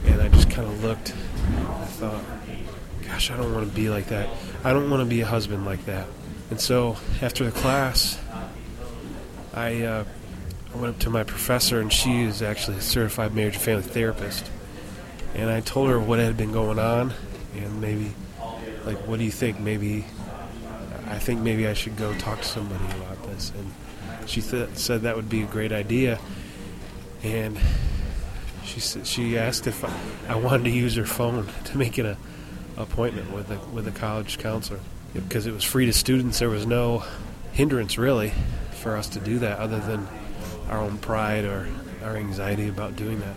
and 0.05 0.21
I 0.21 0.29
just 0.29 0.49
kind 0.49 0.65
of 0.65 0.81
looked. 0.81 1.11
I 1.11 1.85
thought, 1.85 2.23
gosh, 3.05 3.29
I 3.31 3.35
don't 3.35 3.53
want 3.53 3.67
to 3.67 3.75
be 3.75 3.89
like 3.89 4.07
that. 4.07 4.29
I 4.63 4.71
don't 4.71 4.89
want 4.89 5.01
to 5.01 5.05
be 5.05 5.19
a 5.19 5.25
husband 5.25 5.65
like 5.65 5.83
that. 5.85 6.07
And 6.49 6.59
so 6.59 6.95
after 7.21 7.43
the 7.43 7.51
class, 7.51 8.17
I, 9.53 9.81
uh, 9.81 10.05
I 10.73 10.77
went 10.77 10.95
up 10.95 11.01
to 11.01 11.09
my 11.09 11.25
professor, 11.25 11.81
and 11.81 11.91
she 11.91 12.21
is 12.21 12.41
actually 12.41 12.77
a 12.77 12.81
certified 12.81 13.35
marriage 13.35 13.55
and 13.55 13.63
family 13.63 13.83
therapist. 13.83 14.49
And 15.35 15.49
I 15.49 15.59
told 15.59 15.89
her 15.89 15.99
what 15.99 16.19
had 16.19 16.37
been 16.37 16.53
going 16.53 16.79
on, 16.79 17.13
and 17.57 17.81
maybe, 17.81 18.13
like, 18.85 19.05
what 19.05 19.19
do 19.19 19.25
you 19.25 19.31
think? 19.31 19.59
Maybe, 19.59 20.05
I 21.07 21.19
think 21.19 21.41
maybe 21.41 21.67
I 21.67 21.73
should 21.73 21.97
go 21.97 22.13
talk 22.15 22.39
to 22.39 22.47
somebody 22.47 22.85
about 22.95 23.21
this. 23.27 23.51
And 23.57 23.69
she 24.25 24.41
th- 24.41 24.69
said 24.75 25.01
that 25.01 25.15
would 25.15 25.29
be 25.29 25.43
a 25.43 25.47
great 25.47 25.71
idea. 25.71 26.19
And 27.23 27.57
she 28.65 28.79
she 28.79 29.37
asked 29.37 29.67
if 29.67 29.83
I, 29.83 30.33
I 30.33 30.35
wanted 30.35 30.63
to 30.65 30.71
use 30.71 30.95
her 30.95 31.05
phone 31.05 31.47
to 31.65 31.77
make 31.77 31.97
an 31.97 32.17
appointment 32.77 33.31
with 33.31 33.51
a 33.51 33.59
with 33.73 33.87
a 33.87 33.91
college 33.91 34.37
counselor 34.39 34.79
because 35.13 35.45
it 35.45 35.53
was 35.53 35.63
free 35.63 35.85
to 35.85 35.93
students. 35.93 36.39
There 36.39 36.49
was 36.49 36.65
no 36.65 37.03
hindrance 37.51 37.97
really 37.97 38.33
for 38.71 38.95
us 38.95 39.09
to 39.09 39.19
do 39.19 39.39
that 39.39 39.59
other 39.59 39.79
than 39.79 40.07
our 40.69 40.79
own 40.79 40.97
pride 40.97 41.45
or 41.45 41.67
our 42.03 42.15
anxiety 42.15 42.67
about 42.67 42.95
doing 42.95 43.19
that. 43.19 43.35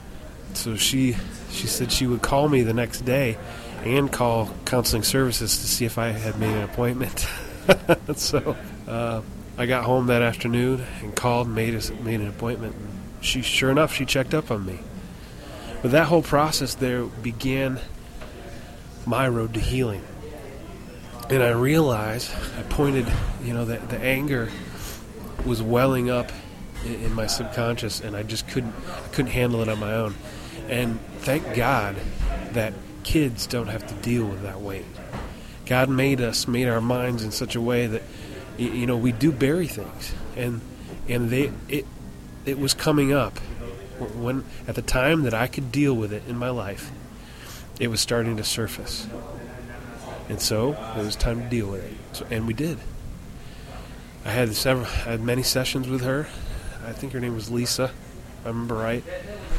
So 0.55 0.77
she 0.77 1.17
she 1.51 1.67
said 1.67 1.93
she 1.93 2.07
would 2.07 2.23
call 2.23 2.49
me 2.49 2.63
the 2.63 2.75
next 2.75 3.03
day 3.03 3.37
and 3.85 4.11
call 4.11 4.51
counseling 4.65 5.03
services 5.03 5.59
to 5.59 5.67
see 5.67 5.85
if 5.85 5.99
I 5.99 6.09
had 6.09 6.39
made 6.39 6.55
an 6.55 6.63
appointment. 6.63 7.27
so 8.17 8.57
uh, 8.87 9.23
I 9.57 9.67
got 9.67 9.85
home 9.85 10.07
that 10.09 10.23
afternoon 10.23 10.85
and 11.03 11.15
called, 11.15 11.49
made 11.49 11.75
a, 11.75 11.93
made 12.03 12.21
an 12.21 12.29
appointment. 12.29 12.75
She 13.21 13.43
sure 13.43 13.71
enough 13.71 13.95
she 13.95 14.05
checked 14.05 14.35
up 14.35 14.51
on 14.51 14.67
me. 14.67 14.81
But 15.81 15.93
that 15.93 16.07
whole 16.07 16.23
process 16.23 16.75
there 16.75 17.05
began 17.05 17.79
my 19.07 19.29
road 19.29 19.55
to 19.55 19.61
healing. 19.61 20.03
And 21.31 21.43
I 21.43 21.51
realized, 21.51 22.33
I 22.59 22.63
pointed, 22.63 23.07
you 23.43 23.55
know, 23.55 23.65
that 23.67 23.89
the 23.91 23.99
anger 23.99 24.51
was 25.47 25.63
welling 25.63 26.11
up 26.11 26.33
in, 26.85 26.95
in 26.95 27.13
my 27.13 27.27
subconscious, 27.27 28.01
and 28.01 28.17
I 28.17 28.23
just 28.23 28.49
couldn't, 28.49 28.75
I 28.89 29.09
couldn't 29.09 29.31
handle 29.31 29.63
it 29.63 29.69
on 29.69 29.79
my 29.79 29.95
own. 29.95 30.15
And 30.69 30.99
thank 31.19 31.55
God 31.55 31.97
that 32.53 32.75
kids 33.05 33.47
don't 33.47 33.69
have 33.69 33.87
to 33.87 33.95
deal 33.97 34.25
with 34.27 34.43
that 34.43 34.61
weight. 34.61 34.85
God 35.67 35.89
made 35.89 36.21
us, 36.21 36.49
made 36.49 36.69
our 36.69 36.81
minds 36.81 37.23
in 37.23 37.31
such 37.31 37.55
a 37.55 37.61
way 37.61 37.87
that, 37.87 38.03
you 38.57 38.87
know, 38.87 38.97
we 38.97 39.13
do 39.13 39.33
bury 39.33 39.67
things, 39.67 40.13
and 40.37 40.61
and 41.09 41.31
they 41.31 41.53
it 41.69 41.87
it 42.45 42.59
was 42.59 42.75
coming 42.75 43.13
up 43.13 43.39
when 43.99 44.45
at 44.67 44.75
the 44.75 44.83
time 44.83 45.23
that 45.23 45.35
I 45.35 45.47
could 45.47 45.71
deal 45.71 45.95
with 45.95 46.13
it 46.13 46.23
in 46.29 46.37
my 46.37 46.51
life, 46.51 46.91
it 47.79 47.89
was 47.89 48.01
starting 48.01 48.37
to 48.37 48.45
surface. 48.45 49.07
And 50.29 50.41
so 50.41 50.73
it 50.97 51.05
was 51.05 51.17
time 51.17 51.43
to 51.43 51.49
deal 51.49 51.71
with 51.71 51.85
it. 51.85 52.17
So, 52.17 52.27
and 52.31 52.47
we 52.47 52.55
did. 52.55 52.79
I 54.25 54.31
had 54.31 54.55
several, 54.55 54.87
I 54.87 55.11
had 55.11 55.21
many 55.21 55.43
sessions 55.43 55.87
with 55.87 56.03
her. 56.03 56.27
I 56.87 56.93
think 56.93 57.13
her 57.13 57.21
name 57.21 57.35
was 57.35 57.51
Lisa. 57.51 57.91
I 58.45 58.49
remember 58.49 58.75
right. 58.75 59.05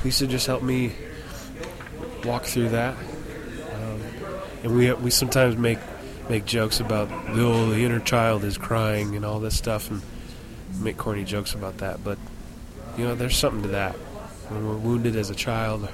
Lisa 0.04 0.28
just 0.28 0.48
helped 0.48 0.64
me 0.64 0.94
walk 2.24 2.46
through 2.46 2.70
that. 2.70 2.96
Um, 3.74 4.02
and 4.64 4.76
we 4.76 4.92
we 4.94 5.12
sometimes 5.12 5.56
make 5.56 5.80
make 6.30 6.46
jokes 6.46 6.80
about 6.80 7.10
oh 7.30 7.70
the 7.70 7.84
inner 7.84 8.00
child 8.00 8.44
is 8.44 8.58
crying 8.58 9.16
and 9.16 9.24
all 9.24 9.40
this 9.40 9.56
stuff 9.58 9.92
and 9.92 10.02
make 10.80 10.98
corny 10.98 11.24
jokes 11.24 11.54
about 11.54 11.78
that. 11.78 12.04
But 12.04 12.18
you 12.98 13.06
know, 13.06 13.16
there's 13.16 13.38
something 13.38 13.64
to 13.64 13.70
that 13.70 13.96
when 14.50 14.68
we're 14.68 14.78
wounded 14.78 15.16
as 15.16 15.30
a 15.30 15.36
child 15.36 15.90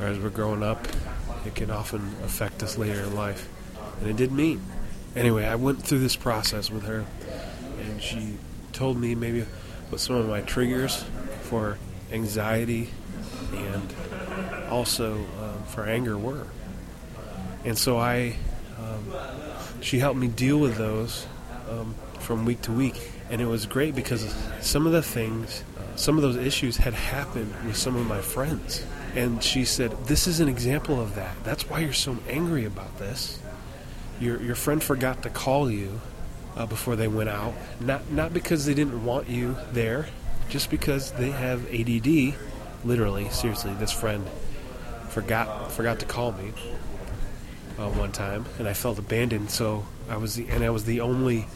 or 0.00 0.06
as 0.06 0.18
we're 0.18 0.30
growing 0.30 0.62
up, 0.62 0.86
it 1.46 1.54
can 1.54 1.70
often 1.70 2.14
affect 2.24 2.62
us 2.62 2.76
later 2.76 3.00
in 3.02 3.14
life. 3.14 3.48
And 4.00 4.10
it 4.10 4.16
did 4.16 4.32
me. 4.32 4.58
Anyway, 5.14 5.44
I 5.44 5.54
went 5.54 5.82
through 5.82 6.00
this 6.00 6.16
process 6.16 6.70
with 6.70 6.84
her, 6.84 7.04
and 7.80 8.02
she 8.02 8.38
told 8.72 8.96
me 8.96 9.14
maybe 9.14 9.42
what 9.90 10.00
some 10.00 10.16
of 10.16 10.28
my 10.28 10.40
triggers 10.40 11.04
for 11.42 11.78
anxiety 12.10 12.90
and 13.52 13.94
also 14.70 15.14
um, 15.14 15.62
for 15.66 15.84
anger 15.84 16.16
were. 16.16 16.46
And 17.64 17.76
so 17.78 17.98
I, 17.98 18.36
um, 18.82 19.12
she 19.80 19.98
helped 19.98 20.18
me 20.18 20.28
deal 20.28 20.58
with 20.58 20.76
those 20.76 21.26
um, 21.70 21.94
from 22.18 22.44
week 22.44 22.62
to 22.62 22.72
week. 22.72 23.10
And 23.30 23.40
it 23.40 23.46
was 23.46 23.64
great 23.66 23.94
because 23.94 24.34
some 24.60 24.86
of 24.86 24.92
the 24.92 25.02
things 25.02 25.64
some 25.96 26.16
of 26.16 26.22
those 26.22 26.36
issues 26.36 26.78
had 26.78 26.94
happened 26.94 27.54
with 27.66 27.76
some 27.76 27.96
of 27.96 28.06
my 28.06 28.20
friends. 28.20 28.84
And 29.14 29.42
she 29.42 29.64
said, 29.64 29.92
This 30.06 30.26
is 30.26 30.40
an 30.40 30.48
example 30.48 31.00
of 31.00 31.14
that. 31.16 31.36
That's 31.44 31.68
why 31.68 31.80
you're 31.80 31.92
so 31.92 32.16
angry 32.28 32.64
about 32.64 32.98
this. 32.98 33.38
Your, 34.20 34.40
your 34.40 34.54
friend 34.54 34.82
forgot 34.82 35.22
to 35.22 35.30
call 35.30 35.70
you 35.70 36.00
uh, 36.56 36.66
before 36.66 36.96
they 36.96 37.08
went 37.08 37.28
out. 37.28 37.54
Not, 37.80 38.10
not 38.10 38.32
because 38.32 38.64
they 38.64 38.74
didn't 38.74 39.04
want 39.04 39.28
you 39.28 39.56
there, 39.72 40.06
just 40.48 40.70
because 40.70 41.12
they 41.12 41.30
have 41.30 41.66
ADD. 41.72 42.34
Literally, 42.84 43.28
seriously, 43.30 43.74
this 43.74 43.92
friend 43.92 44.26
forgot 45.08 45.70
forgot 45.70 45.98
to 45.98 46.06
call 46.06 46.32
me 46.32 46.52
uh, 47.78 47.88
one 47.88 48.12
time, 48.12 48.46
and 48.58 48.68
I 48.68 48.74
felt 48.74 48.98
abandoned. 48.98 49.50
So 49.50 49.86
I 50.08 50.16
was 50.16 50.34
the 50.36 50.48
and 50.48 50.64
I 50.64 50.70
was 50.70 50.84
the 50.84 51.00
only 51.00 51.46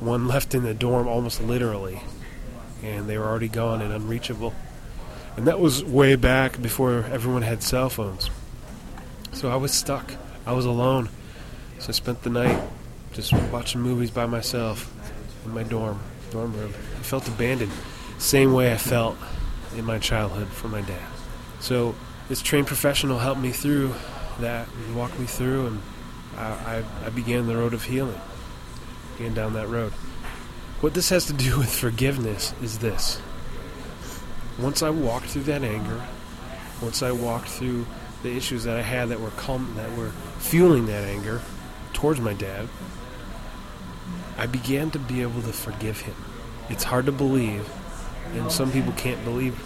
one 0.00 0.26
left 0.26 0.54
in 0.54 0.62
the 0.64 0.74
dorm, 0.74 1.06
almost 1.06 1.40
literally 1.40 2.00
and 2.84 3.08
they 3.08 3.16
were 3.16 3.24
already 3.24 3.48
gone 3.48 3.80
and 3.80 3.92
unreachable. 3.92 4.52
And 5.36 5.46
that 5.46 5.58
was 5.58 5.82
way 5.82 6.16
back 6.16 6.60
before 6.60 7.04
everyone 7.10 7.42
had 7.42 7.62
cell 7.62 7.88
phones. 7.88 8.30
So 9.32 9.50
I 9.50 9.56
was 9.56 9.72
stuck. 9.72 10.12
I 10.46 10.52
was 10.52 10.64
alone. 10.64 11.08
So 11.78 11.88
I 11.88 11.92
spent 11.92 12.22
the 12.22 12.30
night 12.30 12.62
just 13.12 13.32
watching 13.32 13.80
movies 13.80 14.10
by 14.10 14.26
myself 14.26 14.92
in 15.44 15.52
my 15.52 15.62
dorm 15.62 16.00
dorm 16.30 16.52
room. 16.56 16.72
I 16.98 17.02
felt 17.02 17.26
abandoned, 17.28 17.72
same 18.18 18.52
way 18.52 18.72
I 18.72 18.76
felt 18.76 19.16
in 19.76 19.84
my 19.84 19.98
childhood 19.98 20.48
from 20.48 20.72
my 20.72 20.80
dad. 20.80 21.08
So 21.60 21.94
this 22.28 22.42
trained 22.42 22.66
professional 22.66 23.18
helped 23.18 23.40
me 23.40 23.50
through 23.50 23.94
that 24.40 24.68
and 24.68 24.96
walked 24.96 25.18
me 25.18 25.26
through, 25.26 25.66
and 25.66 25.82
I, 26.36 26.44
I, 26.44 26.84
I 27.06 27.10
began 27.10 27.46
the 27.46 27.56
road 27.56 27.74
of 27.74 27.84
healing. 27.84 28.20
Began 29.16 29.34
down 29.34 29.54
that 29.54 29.68
road. 29.68 29.92
What 30.80 30.94
this 30.94 31.08
has 31.10 31.26
to 31.26 31.32
do 31.32 31.58
with 31.58 31.74
forgiveness 31.74 32.54
is 32.62 32.78
this. 32.78 33.20
Once 34.58 34.82
I 34.82 34.90
walked 34.90 35.26
through 35.26 35.44
that 35.44 35.62
anger, 35.62 36.00
once 36.80 37.02
I 37.02 37.12
walked 37.12 37.48
through 37.48 37.86
the 38.22 38.36
issues 38.36 38.64
that 38.64 38.76
I 38.76 38.82
had 38.82 39.08
that 39.08 39.20
were 39.20 39.30
that 39.30 39.96
were 39.96 40.10
fueling 40.38 40.86
that 40.86 41.04
anger 41.04 41.40
towards 41.92 42.20
my 42.20 42.34
dad, 42.34 42.68
I 44.36 44.46
began 44.46 44.90
to 44.92 44.98
be 44.98 45.22
able 45.22 45.42
to 45.42 45.52
forgive 45.52 46.00
him. 46.00 46.14
It's 46.68 46.84
hard 46.84 47.06
to 47.06 47.12
believe, 47.12 47.68
and 48.34 48.50
some 48.50 48.72
people 48.72 48.92
can't 48.92 49.22
believe 49.24 49.58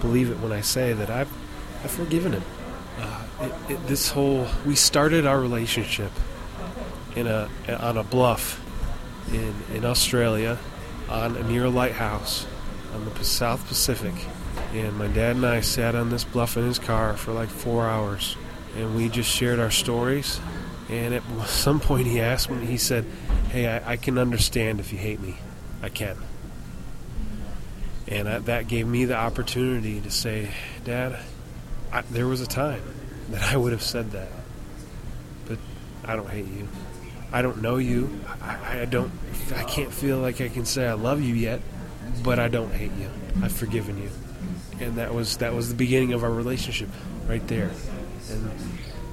believe 0.00 0.30
it 0.30 0.38
when 0.40 0.52
I 0.52 0.60
say 0.60 0.92
that 0.92 1.10
I've 1.10 1.30
I've 1.82 1.90
forgiven 1.90 2.32
him. 2.32 2.42
Uh, 2.98 3.26
it, 3.40 3.72
it, 3.72 3.86
this 3.86 4.10
whole 4.10 4.46
we 4.64 4.74
started 4.74 5.26
our 5.26 5.40
relationship 5.40 6.12
in 7.16 7.26
a 7.26 7.48
on 7.80 7.96
a 7.96 8.04
bluff 8.04 8.60
in, 9.32 9.54
in 9.74 9.84
Australia 9.84 10.58
on 11.08 11.34
near 11.48 11.64
a 11.64 11.70
lighthouse 11.70 12.46
on 12.94 13.04
the 13.04 13.24
South 13.24 13.66
Pacific. 13.66 14.14
And 14.72 14.96
my 14.96 15.08
dad 15.08 15.36
and 15.36 15.46
I 15.46 15.60
sat 15.60 15.94
on 15.94 16.10
this 16.10 16.24
bluff 16.24 16.56
in 16.56 16.64
his 16.64 16.78
car 16.78 17.16
for 17.16 17.32
like 17.32 17.48
four 17.48 17.86
hours. 17.86 18.36
And 18.76 18.96
we 18.96 19.08
just 19.08 19.30
shared 19.30 19.60
our 19.60 19.70
stories. 19.70 20.40
And 20.88 21.14
at 21.14 21.22
some 21.46 21.80
point 21.80 22.06
he 22.06 22.20
asked 22.20 22.50
me, 22.50 22.64
he 22.66 22.78
said, 22.78 23.04
Hey, 23.50 23.68
I, 23.68 23.92
I 23.92 23.96
can 23.96 24.18
understand 24.18 24.80
if 24.80 24.92
you 24.92 24.98
hate 24.98 25.20
me. 25.20 25.36
I 25.82 25.88
can. 25.88 26.16
And 28.06 28.28
I, 28.28 28.38
that 28.40 28.68
gave 28.68 28.86
me 28.86 29.04
the 29.04 29.16
opportunity 29.16 30.00
to 30.00 30.10
say, 30.10 30.50
Dad, 30.84 31.18
I, 31.94 32.00
there 32.10 32.26
was 32.26 32.40
a 32.40 32.46
time 32.46 32.82
that 33.30 33.42
I 33.42 33.56
would 33.56 33.70
have 33.70 33.82
said 33.82 34.10
that. 34.10 34.28
But 35.46 35.58
I 36.04 36.16
don't 36.16 36.28
hate 36.28 36.46
you. 36.46 36.68
I 37.32 37.40
don't 37.40 37.62
know 37.62 37.76
you. 37.76 38.20
I, 38.42 38.80
I 38.80 38.84
don't. 38.84 39.12
I 39.54 39.62
can't 39.62 39.92
feel 39.92 40.18
like 40.18 40.40
I 40.40 40.48
can 40.48 40.64
say 40.64 40.86
I 40.86 40.94
love 40.94 41.22
you 41.22 41.34
yet, 41.34 41.60
but 42.24 42.40
I 42.40 42.48
don't 42.48 42.72
hate 42.72 42.92
you. 42.98 43.08
I've 43.42 43.52
forgiven 43.52 44.02
you, 44.02 44.10
and 44.80 44.96
that 44.96 45.14
was 45.14 45.36
that 45.38 45.54
was 45.54 45.68
the 45.68 45.74
beginning 45.74 46.12
of 46.12 46.24
our 46.24 46.30
relationship, 46.30 46.88
right 47.28 47.46
there. 47.46 47.70
And 48.30 48.50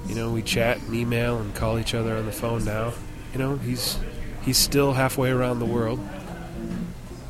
you 0.08 0.14
know, 0.14 0.32
we 0.32 0.42
chat 0.42 0.78
and 0.78 0.94
email 0.94 1.38
and 1.38 1.54
call 1.54 1.78
each 1.78 1.94
other 1.94 2.16
on 2.16 2.26
the 2.26 2.32
phone 2.32 2.64
now. 2.64 2.92
You 3.32 3.38
know, 3.38 3.56
he's 3.56 3.98
he's 4.42 4.58
still 4.58 4.92
halfway 4.92 5.30
around 5.30 5.58
the 5.58 5.66
world, 5.66 6.00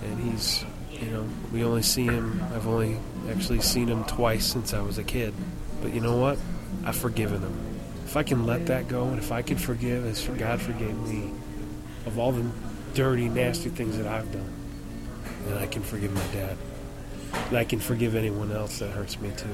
and 0.03 0.21
he's 0.21 0.65
you 0.91 1.11
know 1.11 1.27
we 1.53 1.63
only 1.63 1.83
see 1.83 2.05
him. 2.05 2.43
I've 2.55 2.67
only 2.67 2.99
actually 3.31 3.61
seen 3.61 3.89
him 3.89 4.05
twice 4.05 4.45
since 4.45 4.75
I 4.75 4.81
was 4.81 4.99
a 4.99 5.05
kid. 5.05 5.35
But 5.81 5.93
you 5.93 6.01
know 6.01 6.17
what? 6.17 6.39
I've 6.85 6.97
forgiven 6.97 7.43
him. 7.43 7.59
If 8.05 8.17
I 8.17 8.23
can 8.23 8.47
let 8.47 8.67
that 8.67 8.89
go, 8.89 9.05
and 9.05 9.19
if 9.19 9.33
I 9.33 9.43
can 9.43 9.57
forgive 9.57 10.05
as 10.05 10.27
God 10.27 10.61
forgave 10.61 10.97
me 11.09 11.31
of 12.07 12.19
all 12.19 12.33
the 12.33 12.51
dirty, 12.95 13.29
nasty 13.29 13.71
things 13.71 13.97
that 13.97 14.07
I've 14.07 14.31
done, 14.33 14.53
then 15.47 15.59
I 15.59 15.67
can 15.67 15.83
forgive 15.83 16.13
my 16.13 16.27
dad. 16.33 16.57
And 17.49 17.57
I 17.57 17.65
can 17.65 17.81
forgive 17.81 18.15
anyone 18.15 18.53
else 18.53 18.79
that 18.81 18.91
hurts 18.91 19.19
me 19.21 19.31
too. 19.37 19.49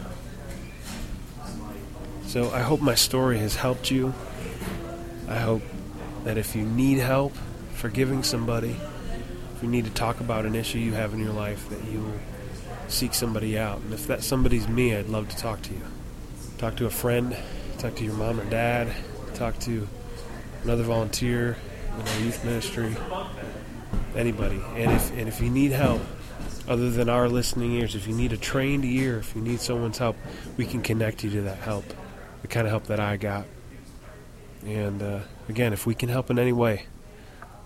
So 2.26 2.50
I 2.50 2.60
hope 2.60 2.80
my 2.80 2.94
story 2.94 3.38
has 3.38 3.54
helped 3.54 3.90
you. 3.90 4.12
I 5.28 5.36
hope 5.36 5.62
that 6.24 6.36
if 6.36 6.56
you 6.56 6.62
need 6.62 6.98
help 6.98 7.34
forgiving 7.74 8.22
somebody, 8.22 8.76
if 9.54 9.62
you 9.62 9.68
need 9.68 9.84
to 9.84 9.90
talk 9.90 10.20
about 10.20 10.46
an 10.46 10.54
issue 10.54 10.78
you 10.78 10.92
have 10.92 11.14
in 11.14 11.20
your 11.20 11.32
life, 11.32 11.68
that 11.70 11.84
you 11.84 12.12
seek 12.88 13.14
somebody 13.14 13.58
out. 13.58 13.80
And 13.80 13.92
if 13.92 14.06
that 14.06 14.22
somebody's 14.22 14.68
me, 14.68 14.94
I'd 14.94 15.08
love 15.08 15.28
to 15.28 15.36
talk 15.36 15.62
to 15.62 15.72
you. 15.72 15.82
Talk 16.58 16.76
to 16.76 16.86
a 16.86 16.90
friend, 16.90 17.36
talk 17.78 17.94
to 17.96 18.04
your 18.04 18.14
mom 18.14 18.40
or 18.40 18.44
dad, 18.44 18.92
talk 19.34 19.58
to 19.60 19.86
another 20.64 20.82
volunteer 20.82 21.56
in 21.98 22.08
our 22.08 22.20
youth 22.20 22.44
ministry, 22.44 22.96
anybody. 24.16 24.60
And 24.74 24.90
if 24.90 25.10
and 25.12 25.28
if 25.28 25.40
you 25.40 25.50
need 25.50 25.72
help, 25.72 26.02
other 26.66 26.90
than 26.90 27.08
our 27.08 27.28
listening 27.28 27.72
ears, 27.72 27.94
if 27.94 28.08
you 28.08 28.14
need 28.14 28.32
a 28.32 28.36
trained 28.36 28.84
ear, 28.84 29.18
if 29.18 29.36
you 29.36 29.40
need 29.40 29.60
someone's 29.60 29.98
help, 29.98 30.16
we 30.56 30.66
can 30.66 30.82
connect 30.82 31.22
you 31.22 31.30
to 31.30 31.42
that 31.42 31.58
help 31.58 31.84
the 32.42 32.48
kind 32.48 32.66
of 32.66 32.70
help 32.70 32.84
that 32.84 33.00
I 33.00 33.16
got. 33.16 33.46
And 34.64 35.02
uh, 35.02 35.20
again, 35.48 35.72
if 35.72 35.86
we 35.86 35.94
can 35.94 36.08
help 36.08 36.30
in 36.30 36.38
any 36.38 36.52
way, 36.52 36.86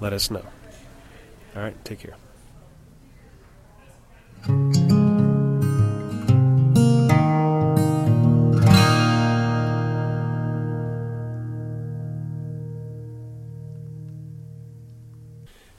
let 0.00 0.12
us 0.12 0.30
know. 0.30 0.44
All 1.54 1.62
right, 1.62 1.76
take 1.84 2.00
care. 2.00 2.16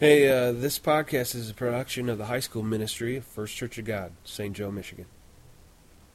Hey, 0.04 0.28
uh, 0.28 0.52
this 0.52 0.80
podcast 0.80 1.34
is 1.34 1.50
a 1.50 1.54
production 1.54 2.10
of 2.10 2.18
the 2.18 2.26
high 2.26 2.42
school 2.42 2.62
ministry 2.62 3.16
of 3.16 3.24
First 3.24 3.56
Church 3.56 3.78
of 3.78 3.86
God, 3.86 4.12
St. 4.26 4.54
Joe, 4.54 4.70
Michigan. 4.70 5.06